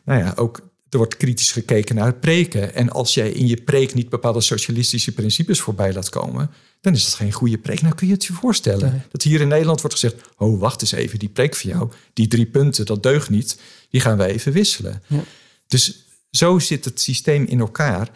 [0.05, 2.75] nou ja, ook er wordt kritisch gekeken naar het preken.
[2.75, 7.05] En als jij in je preek niet bepaalde socialistische principes voorbij laat komen, dan is
[7.05, 7.83] dat geen goede preek.
[7.83, 9.05] Nou kun je het je voorstellen.
[9.11, 12.27] Dat hier in Nederland wordt gezegd: Oh, wacht eens even, die preek van jou, die
[12.27, 13.59] drie punten, dat deugt niet.
[13.91, 15.03] Die gaan wij even wisselen.
[15.07, 15.25] Ja.
[15.67, 18.11] Dus zo zit het systeem in elkaar.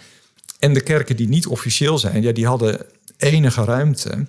[0.59, 4.27] En de kerken die niet officieel zijn, ja, die hadden enige ruimte.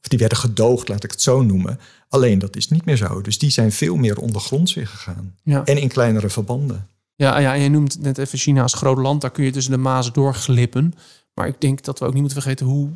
[0.00, 1.78] Of die werden gedoogd, laat ik het zo noemen.
[2.08, 3.20] Alleen dat is niet meer zo.
[3.20, 5.36] Dus die zijn veel meer ondergronds weer gegaan.
[5.42, 5.64] Ja.
[5.64, 6.88] En in kleinere verbanden.
[7.22, 9.20] Ja, ja, en je noemt net even China als groot land.
[9.20, 10.94] Daar kun je tussen de mazen doorglippen.
[11.34, 12.90] Maar ik denk dat we ook niet moeten vergeten hoe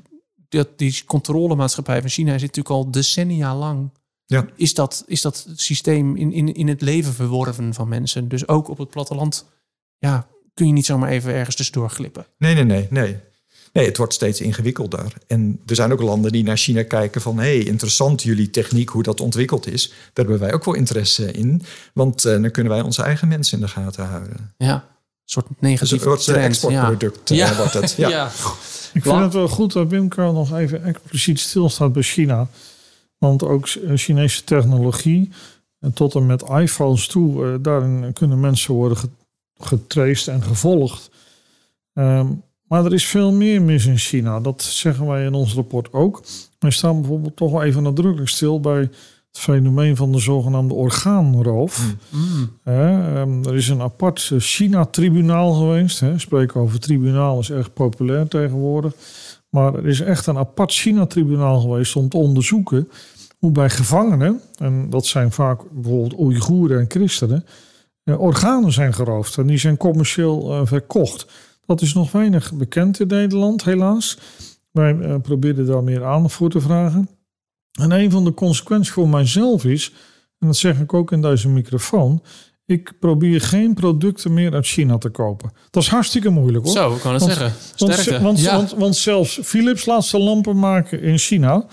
[0.49, 3.91] dat die controlemaatschappij van China zit natuurlijk al decennia lang.
[4.25, 4.47] Ja.
[4.57, 8.29] Is, dat, is dat systeem in, in, in het leven verworven van mensen?
[8.29, 9.47] Dus ook op het platteland
[9.99, 12.27] ja, kun je niet zomaar even ergens tussendoor glippen.
[12.39, 13.17] Nee, nee, nee, nee.
[13.77, 15.13] Nee, het wordt steeds ingewikkelder.
[15.27, 17.39] En er zijn ook landen die naar China kijken van...
[17.39, 19.89] hé, hey, interessant jullie techniek, hoe dat ontwikkeld is.
[19.89, 21.63] Daar hebben wij ook wel interesse in.
[21.95, 24.55] Want uh, dan kunnen wij onze eigen mensen in de gaten houden.
[24.57, 24.83] Ja, een
[25.25, 27.51] soort negatieve dus een soort exportproduct ja.
[27.51, 27.93] Uh, wordt het.
[27.97, 28.09] Ja.
[28.09, 28.27] ja.
[28.93, 32.49] Ik vind het wel goed dat Wimco nog even expliciet stilstaat bij China.
[33.19, 35.31] Want ook Chinese technologie,
[35.81, 37.45] en tot en met iPhones toe...
[37.45, 38.99] Uh, daarin kunnen mensen worden
[39.59, 41.11] getraced en gevolgd.
[41.95, 44.41] Um, maar er is veel meer mis in China.
[44.41, 46.23] Dat zeggen wij in ons rapport ook.
[46.59, 51.95] Wij staan bijvoorbeeld toch wel even nadrukkelijk stil bij het fenomeen van de zogenaamde orgaanroof.
[52.11, 52.51] Mm.
[52.65, 56.01] Ehm, er is een apart China-tribunaal geweest.
[56.01, 56.19] Hè.
[56.19, 58.95] Spreken over tribunaal is erg populair tegenwoordig.
[59.51, 62.89] Maar er is echt een apart China-tribunaal geweest om te onderzoeken
[63.39, 67.45] hoe bij gevangenen, en dat zijn vaak bijvoorbeeld Oeigoeren en christenen,
[68.05, 71.27] eh, organen zijn geroofd en die zijn commercieel eh, verkocht.
[71.67, 74.19] Dat is nog weinig bekend in Nederland, helaas.
[74.71, 77.09] Wij uh, proberen daar meer aandacht voor te vragen.
[77.73, 79.93] En een van de consequenties voor mijzelf is,
[80.39, 82.23] en dat zeg ik ook in deze microfoon,
[82.67, 85.53] ik probeer geen producten meer uit China te kopen.
[85.71, 86.75] Dat is hartstikke moeilijk hoor.
[86.75, 87.53] Zo, ik kan het zeggen.
[87.77, 91.67] Want, want, want, want, zelfs Philips laat ze lampen maken in China.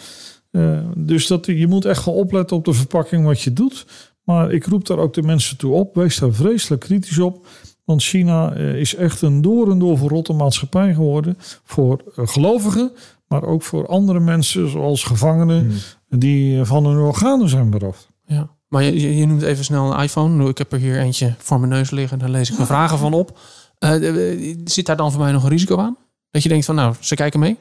[0.51, 3.85] Uh, dus dat, je moet echt gaan opletten op de verpakking wat je doet.
[4.23, 5.95] Maar ik roep daar ook de mensen toe op.
[5.95, 7.47] Wees daar vreselijk kritisch op.
[7.83, 11.37] Want China uh, is echt een door en door verrotte maatschappij geworden.
[11.63, 12.91] Voor uh, gelovigen,
[13.27, 16.19] maar ook voor andere mensen, zoals gevangenen, hmm.
[16.19, 18.09] die van hun organen zijn beroofd.
[18.25, 18.49] Ja.
[18.67, 20.49] Maar je, je, noemt even snel een iPhone.
[20.49, 22.19] Ik heb er hier eentje voor mijn neus liggen.
[22.19, 23.39] Daar lees ik mijn vragen van op.
[23.79, 25.97] Uh, zit daar dan voor mij nog een risico aan?
[26.31, 27.57] Dat je denkt van nou, ze kijken mee?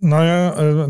[0.00, 0.86] Nou ja, uh,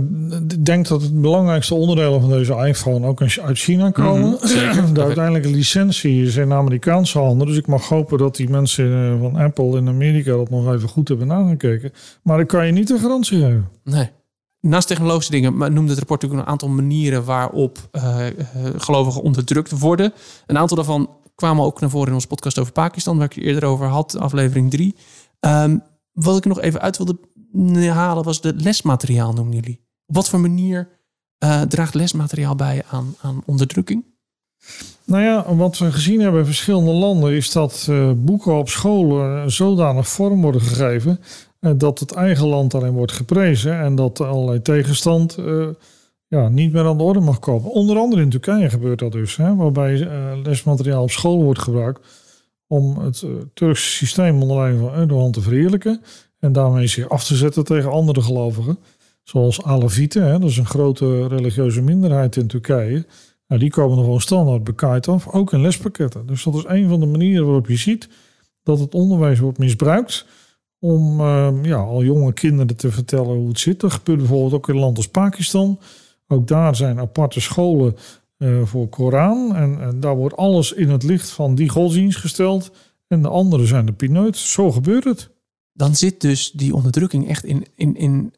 [0.49, 4.29] ik denk dat het belangrijkste onderdelen van deze iPhone ook uit China komen.
[4.29, 4.39] Mm
[4.73, 7.47] -hmm, de uiteindelijke licentie is in Amerikaanse handen.
[7.47, 11.09] Dus ik mag hopen dat die mensen van Apple in Amerika dat nog even goed
[11.09, 11.93] hebben nagekeken.
[12.23, 13.69] Maar ik kan je niet een garantie geven.
[13.85, 14.11] Nee.
[14.61, 18.27] Naast technologische dingen noemde het rapport natuurlijk een aantal manieren waarop uh,
[18.77, 20.13] gelovigen onderdrukt worden.
[20.47, 23.45] Een aantal daarvan kwamen ook naar voren in onze podcast over Pakistan, waar ik het
[23.45, 24.87] eerder over had, aflevering 3.
[24.87, 24.95] Um,
[25.41, 25.79] ehm,
[26.13, 27.19] wat ik nog even uit wilde
[27.91, 29.81] halen was de lesmateriaal, noemen jullie.
[30.07, 30.89] Op wat voor manier
[31.45, 34.05] uh, draagt lesmateriaal bij aan, aan onderdrukking?
[35.05, 39.53] Nou ja, wat we gezien hebben in verschillende landen is dat uh, boeken op scholen
[39.53, 41.21] zodanig vorm worden gegeven
[41.61, 45.39] uh, dat het eigen land daarin wordt geprezen en dat allerlei tegenstand
[46.27, 47.71] ja, niet meer aan de orde mag komen.
[47.71, 50.09] Onder andere in Turkije gebeurt dat dus, hè, waarbij
[50.43, 52.07] lesmateriaal op school wordt gebruikt
[52.67, 56.03] om het Turkse systeem onder leiding van te verheerlijken
[56.41, 58.79] en daarmee zich af te zetten tegen andere gelovigen.
[59.23, 63.07] Zoals Alevieten, hè, dat is een grote religieuze minderheid in Turkije.
[63.47, 66.27] Nou, die komen er gewoon standaard bekaaid af, ook in lespakketten.
[66.27, 68.09] Dus dat is een van de manieren waarop je ziet
[68.63, 70.27] dat het onderwijs wordt misbruikt
[70.79, 73.81] om uh, ja, al jonge kinderen te vertellen hoe het zit.
[73.81, 75.79] Dat gebeurt bijvoorbeeld ook in een land als Pakistan.
[76.29, 77.97] Ook daar zijn aparte scholen
[78.39, 79.57] uh, voor Koran.
[79.57, 82.71] En, en, daar wordt alles in het licht van die godsdienst gesteld.
[83.09, 84.37] En de andere zijn de pineut.
[84.37, 85.31] Zo gebeurt het
[85.73, 88.35] dan zit dus die onderdrukking echt in, in, in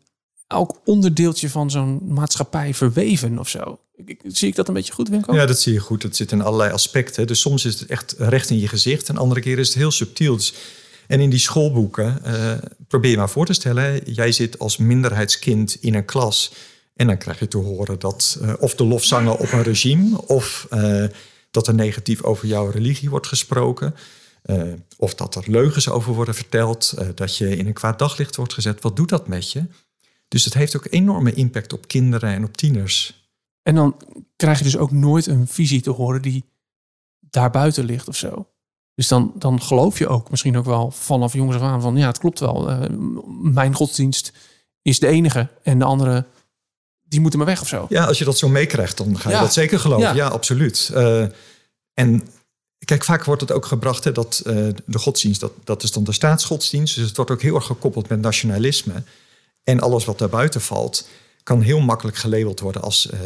[0.47, 3.79] elk onderdeeltje van zo'n maatschappij verweven of zo.
[4.23, 5.35] Zie ik dat een beetje goed, Winko?
[5.35, 6.03] Ja, dat zie je goed.
[6.03, 7.27] Het zit in allerlei aspecten.
[7.27, 9.09] Dus soms is het echt recht in je gezicht.
[9.09, 10.37] En andere keer is het heel subtiel.
[10.37, 10.55] Dus,
[11.07, 12.53] en in die schoolboeken, uh,
[12.89, 14.13] probeer je maar voor te stellen...
[14.13, 16.53] jij zit als minderheidskind in een klas...
[16.95, 20.27] en dan krijg je te horen dat uh, of de lofzangen op een regime...
[20.27, 21.05] of uh,
[21.51, 23.95] dat er negatief over jouw religie wordt gesproken...
[24.45, 28.37] Uh, of dat er leugens over worden verteld, uh, dat je in een kwaad daglicht
[28.37, 28.83] wordt gezet.
[28.83, 29.65] Wat doet dat met je?
[30.29, 33.27] Dus het heeft ook enorme impact op kinderen en op tieners.
[33.63, 33.97] En dan
[34.37, 36.45] krijg je dus ook nooit een visie te horen die
[37.21, 38.47] daar buiten ligt of zo.
[38.95, 42.07] Dus dan, dan geloof je ook misschien ook wel vanaf jongens af aan van ja,
[42.07, 42.71] het klopt wel.
[42.71, 42.85] Uh,
[43.43, 44.33] mijn godsdienst
[44.83, 46.27] is de enige en de andere
[47.03, 47.87] die moeten maar weg of zo.
[47.89, 50.07] Ja, als je dat zo meekrijgt, dan ga je dat zeker geloven.
[50.07, 50.91] Ja, ja absoluut.
[51.95, 52.23] en
[52.85, 56.05] Kijk, vaak wordt het ook gebracht hè, dat uh, de godsdienst, dat, dat is dan
[56.05, 56.95] de staatsgodsdienst.
[56.95, 59.03] Dus het wordt ook heel erg gekoppeld met nationalisme.
[59.65, 61.09] En alles wat daarbuiten valt,
[61.43, 63.21] kan heel makkelijk gelabeld worden als uh,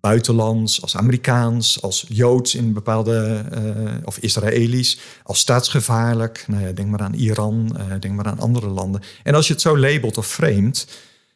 [0.00, 6.44] buitenlands, als Amerikaans, als Joods in bepaalde, uh, of Israëlisch, als staatsgevaarlijk.
[6.46, 9.02] Nou ja, denk maar aan Iran, denk maar aan andere landen.
[9.22, 10.86] En als je het zo labelt of framet,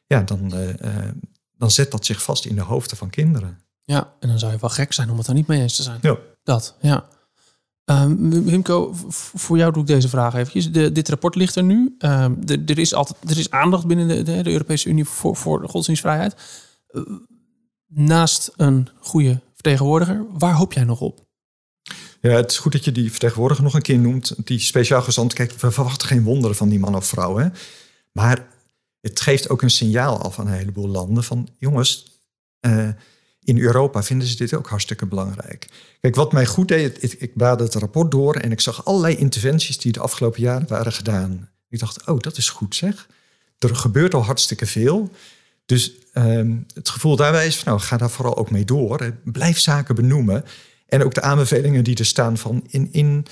[0.07, 0.55] ja, dan,
[1.57, 3.59] dan zet dat zich vast in de hoofden van kinderen.
[3.85, 5.83] Ja, en dan zou je wel gek zijn om het er niet mee eens te
[5.83, 5.99] zijn.
[6.03, 6.19] Ja.
[6.43, 7.05] Dat, ja.
[7.85, 8.95] Um, Wimco,
[9.35, 10.73] voor jou doe ik deze vraag eventjes.
[10.73, 11.95] De, dit rapport ligt er nu.
[11.99, 16.35] De, er, is altijd, er is aandacht binnen de, de, Europese Unie voor, voor godsdienstvrijheid.
[16.91, 17.03] Uh,
[17.87, 21.25] naast een goede vertegenwoordiger, waar hoop jij nog op?
[22.21, 24.35] Ja, het is goed dat je die vertegenwoordiger nog een keer noemt.
[24.47, 27.37] Die speciaal gezant, kijk, we verwachten geen wonderen van die man of vrouw.
[27.37, 27.49] Hè?
[28.13, 28.47] Maar
[29.01, 31.49] het geeft ook een signaal af aan een heleboel landen van...
[31.59, 32.21] jongens,
[32.67, 32.89] uh,
[33.45, 35.69] in Europa vinden ze dit ook hartstikke belangrijk.
[36.01, 39.79] Kijk, wat mij goed deed, ik, ik het rapport door en ik zag allerlei interventies
[39.79, 41.49] die de afgelopen jaren waren gedaan.
[41.69, 43.09] Ik dacht, oh, dat is goed zeg.
[43.59, 45.11] Er gebeurt al hartstikke veel.
[45.67, 49.15] Dus ehm, het gevoel daarbij is van, nou, ga daar vooral ook mee door.
[49.25, 50.45] Blijf zaken benoemen.
[50.87, 53.27] En ook de aanbevelingen die er staan van in, in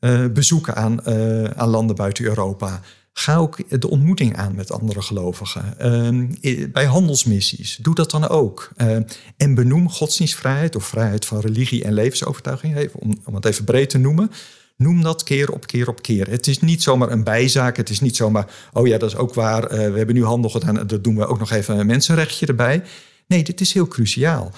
[0.00, 2.80] uh, bezoeken aan, uh, aan landen buiten Europa.
[3.18, 5.78] Ga ook de ontmoeting aan met andere gelovigen.
[5.78, 6.26] Ehm,
[6.72, 8.70] bij handelsmissies, doe dat dan ook.
[8.76, 9.02] Ehm,
[9.36, 13.98] en benoem godsdienstvrijheid of vrijheid van religie en levensovertuiging, om, om het even breed te
[13.98, 14.30] noemen.
[14.76, 16.30] Noem dat keer op keer op keer.
[16.30, 17.76] Het is niet zomaar een bijzaak.
[17.76, 19.62] Het is niet zomaar, oh ja, dat is ook waar.
[19.62, 20.86] Uh, we hebben nu handel gedaan.
[20.86, 22.82] Dat doen we ook nog even een mensenrechtje erbij.
[23.26, 24.52] Nee, dit is heel cruciaal.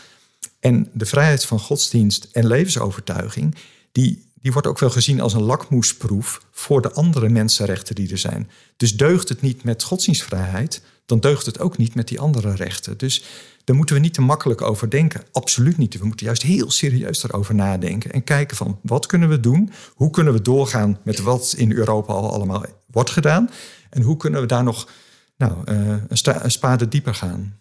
[0.60, 3.54] En de vrijheid van godsdienst en levensovertuiging,
[3.92, 8.18] die die wordt ook wel gezien als een lakmoesproef voor de andere mensenrechten die er
[8.18, 8.50] zijn.
[8.76, 12.98] Dus deugt het niet met godsdienstvrijheid, dan deugt het ook niet met die andere rechten.
[12.98, 13.24] Dus
[13.64, 15.22] daar moeten we niet te makkelijk over denken.
[15.32, 15.98] Absoluut niet.
[15.98, 19.72] We moeten juist heel serieus erover nadenken en kijken van wat kunnen we doen?
[19.94, 23.50] Hoe kunnen we doorgaan met wat in Europa al allemaal wordt gedaan?
[23.90, 24.88] En hoe kunnen we daar nog
[25.36, 27.58] nou, uh, een, spade dieper gaan?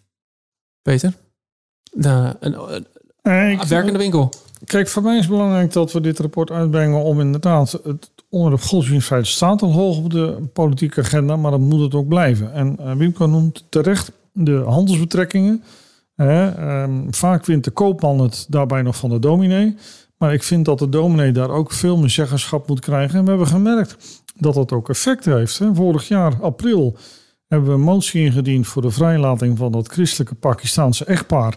[0.82, 1.14] Peter?
[1.82, 2.84] De, een,
[3.22, 4.32] een, werkende winkel.
[4.64, 8.62] Kijk, voor mij is het belangrijk dat we dit rapport uitbrengen om inderdaad het onderwerp
[8.62, 12.52] godsdienstvrijheid staat al hoog op de politieke agenda, maar dat moet het ook blijven.
[12.52, 15.62] En uh, Wimco noemt terecht de handelsbetrekkingen.
[16.16, 19.76] Ehm, vaak wint de koopman het daarbij nog van de dominee.
[20.16, 23.18] Maar ik vind dat de dominee daar ook veel meer zeggenschap moet krijgen.
[23.18, 23.96] En we hebben gemerkt
[24.36, 25.60] dat dat ook effect heeft.
[25.72, 26.96] Vorig jaar, april,
[27.48, 31.56] hebben we een motie ingediend voor de vrijlating van dat christelijke Pakistaanse echtpaar.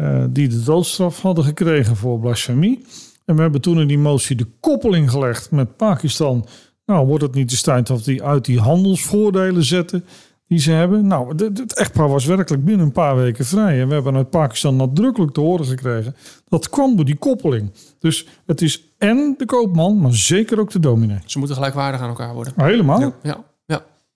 [0.00, 2.84] Eh, die de doodstraf hadden gekregen voor blasfemie.
[3.24, 6.46] En we hebben toen in die motie de koppeling gelegd met Pakistan.
[6.86, 10.04] Nou, wordt het niet de tijd dat die uit die handelsvoordelen zetten
[10.46, 11.06] die ze hebben?
[11.06, 13.80] Nou, het echtpaar was werkelijk binnen een paar weken vrij.
[13.80, 16.16] En we hebben uit Pakistan nadrukkelijk te horen gekregen.
[16.48, 17.72] Dat kwam door die koppeling.
[17.98, 21.18] Dus het is en de koopman, maar zeker ook de dominee.
[21.24, 22.52] Ze moeten gelijkwaardig aan elkaar worden.
[22.56, 23.14] helemaal.
[23.22, 23.44] Ja.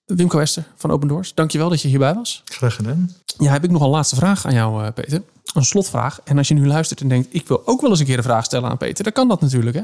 [0.06, 2.42] Wimco Wester van Open Doors, dankjewel dat je hierbij was.
[2.44, 3.10] Graag gedaan.
[3.38, 5.22] Ja, heb ik nog een laatste vraag aan jou, eh, Peter
[5.54, 6.20] een slotvraag.
[6.24, 8.22] En als je nu luistert en denkt, ik wil ook wel eens een keer een
[8.22, 9.76] vraag stellen aan Peter, dan kan dat natuurlijk.
[9.76, 9.82] Hè?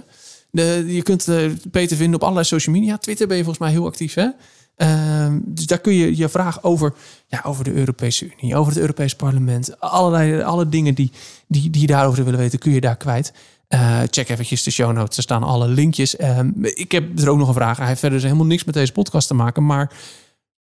[0.51, 2.99] De, je kunt uh, Peter vinden op allerlei social media.
[2.99, 4.15] Twitter ben je volgens mij heel actief.
[4.15, 4.29] Hè?
[4.77, 6.95] Uh, dus daar kun je je vraag over,
[7.27, 11.13] ja, over de Europese Unie, over het Europees Parlement, allerlei alle dingen die,
[11.47, 13.33] die, die je daarover willen weten, kun je daar kwijt.
[13.75, 16.17] Uh, check eventjes de show notes, er staan alle linkjes.
[16.17, 17.77] Ehm, ik heb er ook nog een vraag.
[17.77, 19.93] Hij heeft verder dus helemaal niks met deze podcast te maken, maar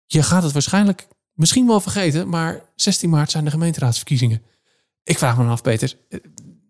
[0.07, 4.43] je gaat het waarschijnlijk misschien wel vergeten, maar 16 maart zijn de gemeenteraadsverkiezingen.
[5.03, 5.95] Ik vraag me af, Peter.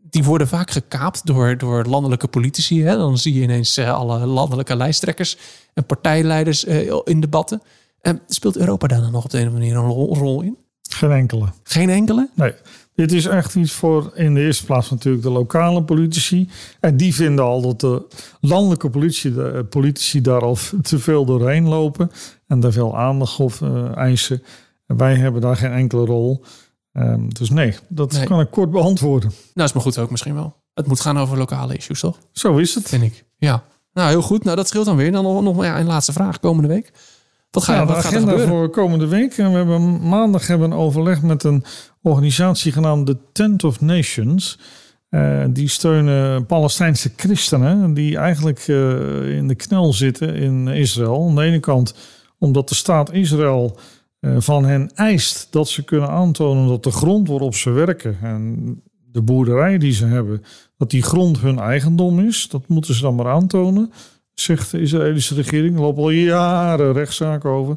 [0.02, 2.82] Die worden vaak gekaapt door, door landelijke politici.
[2.82, 2.96] Hè?
[2.96, 5.36] Dan zie je ineens uh, alle landelijke lijsttrekkers
[5.74, 6.64] en partijleiders
[7.04, 7.62] in debatten.
[8.02, 10.56] Uh, speelt Europa daar dan nog op de een of manier een rol, in?
[10.94, 11.46] Geen enkele.
[11.62, 12.28] Geen enkele?
[12.34, 12.52] Nee.
[12.94, 16.50] Dit is echt iets voor in de eerste plaats natuurlijk de lokale politici.
[16.80, 18.06] En die vinden al dat de
[18.40, 22.10] landelijke politici, de politici daar al te veel doorheen lopen.
[22.46, 23.52] En daar veel aandacht op
[23.94, 24.42] eisen.
[24.86, 26.44] En wij hebben daar geen enkele rol.
[26.92, 29.32] Um, dus nee, dat kan ik kort beantwoorden.
[29.54, 30.56] Nou, is maar goed ook misschien wel.
[30.74, 32.18] Het moet gaan over lokale issues, toch?
[32.32, 32.88] Zo is het.
[32.88, 33.24] Vind ik.
[33.36, 33.62] Ja.
[33.92, 34.44] Nou, heel goed.
[34.44, 35.12] Nou, dat scheelt dan weer.
[35.12, 36.92] Dan nog, nog ja, een laatste vraag komende week.
[37.56, 38.48] Wat, ga, ja, wat gaat er gebeuren?
[38.48, 39.38] voor komende week.
[39.38, 41.64] En we hebben maandag hebben een overleg met een
[42.02, 44.58] organisatie genaamd de Tent of Nations.
[45.10, 51.26] Uh, die steunen Palestijnse christenen die eigenlijk uh, in de knel zitten in Israël.
[51.28, 51.94] Aan de ene kant
[52.38, 53.78] omdat de staat Israël
[54.20, 58.82] eh, van hen eist dat ze kunnen aantonen dat de grond waarop ze werken en
[59.12, 60.42] de boerderij die ze hebben,
[60.76, 62.48] dat die grond hun eigendom is.
[62.48, 63.92] Dat moeten ze dan maar aantonen,
[64.40, 65.74] zegt de Israëlische regering.
[65.74, 67.76] Er lopen al jaren rechtszaken over.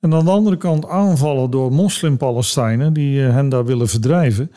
[0.00, 4.52] En aan de andere kant aanvallen door moslim-Palestijnen die eh, hen daar willen verdrijven.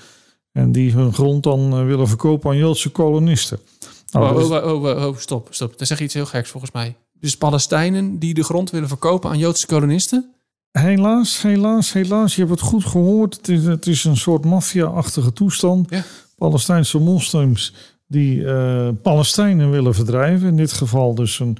[0.52, 3.60] En die hun grond dan eh, willen verkopen aan Joodse kolonisten.
[4.12, 5.78] Nou, oh, oh, oh, oh, stop, stop.
[5.78, 6.95] Dan zeg je iets heel geks volgens mij.
[7.19, 10.34] Dus Palestijnen die de grond willen verkopen aan Joodse kolonisten?
[10.71, 12.36] Helaas, helaas, helaas.
[12.36, 13.36] Je hebt het goed gehoord.
[13.36, 15.89] Het is, het is een soort maffia-achtige toestand.
[15.89, 16.04] Ja.
[16.38, 17.73] Palestijnse moslims
[18.10, 20.48] die uh, Palestijnen willen verdrijven.
[20.48, 21.58] In dit geval dus een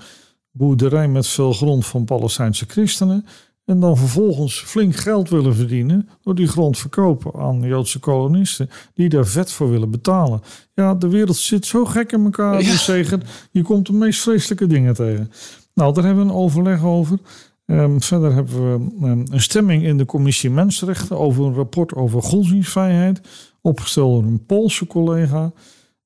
[0.52, 3.26] boerderij met veel grond van Palestijnse christenen.
[3.66, 9.10] En dan vervolgens flink geld willen verdienen door die grond verkopen aan Joodse kolonisten die
[9.10, 10.42] daar vet voor willen betalen.
[10.74, 12.72] Ja, de wereld zit zo gek in elkaar, ja.
[12.72, 15.32] dus zeggen, je komt de meest vreselijke dingen tegen.
[15.74, 17.20] Nou, daar hebben we een overleg over.
[17.66, 22.22] Um, verder hebben we um, een stemming in de commissie Mensenrechten over een rapport over
[22.22, 23.22] godsdienstvrijheid,
[23.62, 25.52] opgesteld door een Poolse collega.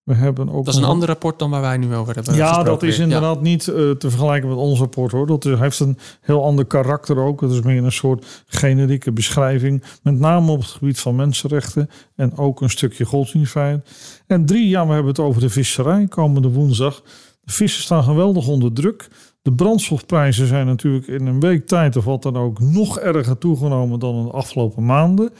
[0.03, 2.35] We hebben ook dat is een, ander rapport dan waar wij nu over hebben.
[2.35, 5.27] Ja, dat is inderdaad niet uh, te vergelijken met ons rapport hoor.
[5.27, 7.41] Dat heeft een heel ander karakter ook.
[7.41, 9.83] Het is meer een soort generieke beschrijving.
[10.01, 11.89] Met name op het gebied van mensenrechten.
[12.15, 13.89] En ook een stukje godsdienstvrijheid.
[14.27, 17.01] En drie, ja, we hebben het over de visserij komende woensdag.
[17.41, 19.07] De vissen staan geweldig onder druk.
[19.41, 23.99] De brandstofprijzen zijn natuurlijk in een week tijd of wat dan ook nog erger toegenomen
[23.99, 25.33] dan in de afgelopen maanden.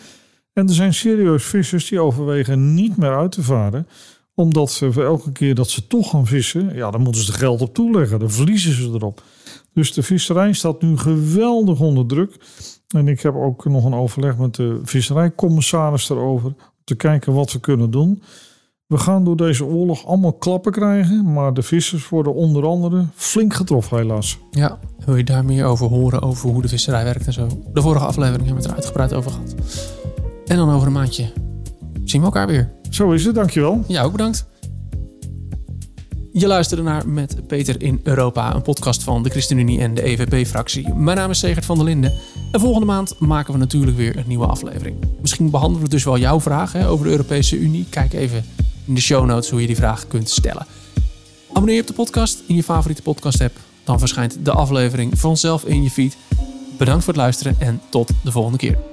[0.54, 3.88] En er zijn serieus vissers die overwegen niet meer uit te varen,
[4.36, 7.62] Omdat ze elke keer dat ze toch gaan vissen, ja, dan moeten ze er geld
[7.62, 8.20] op toeleggen.
[8.20, 9.24] Dan verliezen ze erop.
[9.74, 12.36] Dus de visserij staat nu geweldig onder druk.
[12.88, 16.48] En ik heb ook nog een overleg met de visserijcommissaris erover.
[16.48, 18.24] Om te kijken wat we kunnen doen.
[18.88, 21.34] We gaan door deze oorlog allemaal klappen krijgen.
[21.34, 24.38] Maar de vissers worden onder andere flink getroffen helaas.
[24.52, 26.22] Ja, wil je daar meer over horen?
[26.22, 27.48] Over hoe de visserij werkt en zo?
[27.74, 29.56] De vorige aflevering hebben we het er uitgebreid over gehad.
[30.46, 31.32] En dan over een maandje
[32.04, 32.83] zien we elkaar weer.
[32.94, 33.84] Zo is het, dankjewel.
[33.88, 34.46] Ja, ook bedankt.
[36.34, 40.94] Je luisterde naar Met Peter in Europa, een podcast van de ChristenUnie en de EVP-fractie.
[40.94, 42.14] Mijn naam is Segert van der Linden
[42.52, 44.96] en volgende maand maken we natuurlijk weer een nieuwe aflevering.
[45.22, 47.86] Misschien behandelen we dus wel jouw vragen over de Europese Unie.
[47.90, 48.46] Kijk even
[48.86, 50.66] in de show notes hoe je die vraag kunt stellen.
[51.50, 53.58] Abonneer je op de podcast in je favoriete podcast-app.
[53.84, 56.18] Dan verschijnt de aflevering vanzelf in je feed.
[56.78, 58.93] Bedankt voor het luisteren en tot de volgende keer.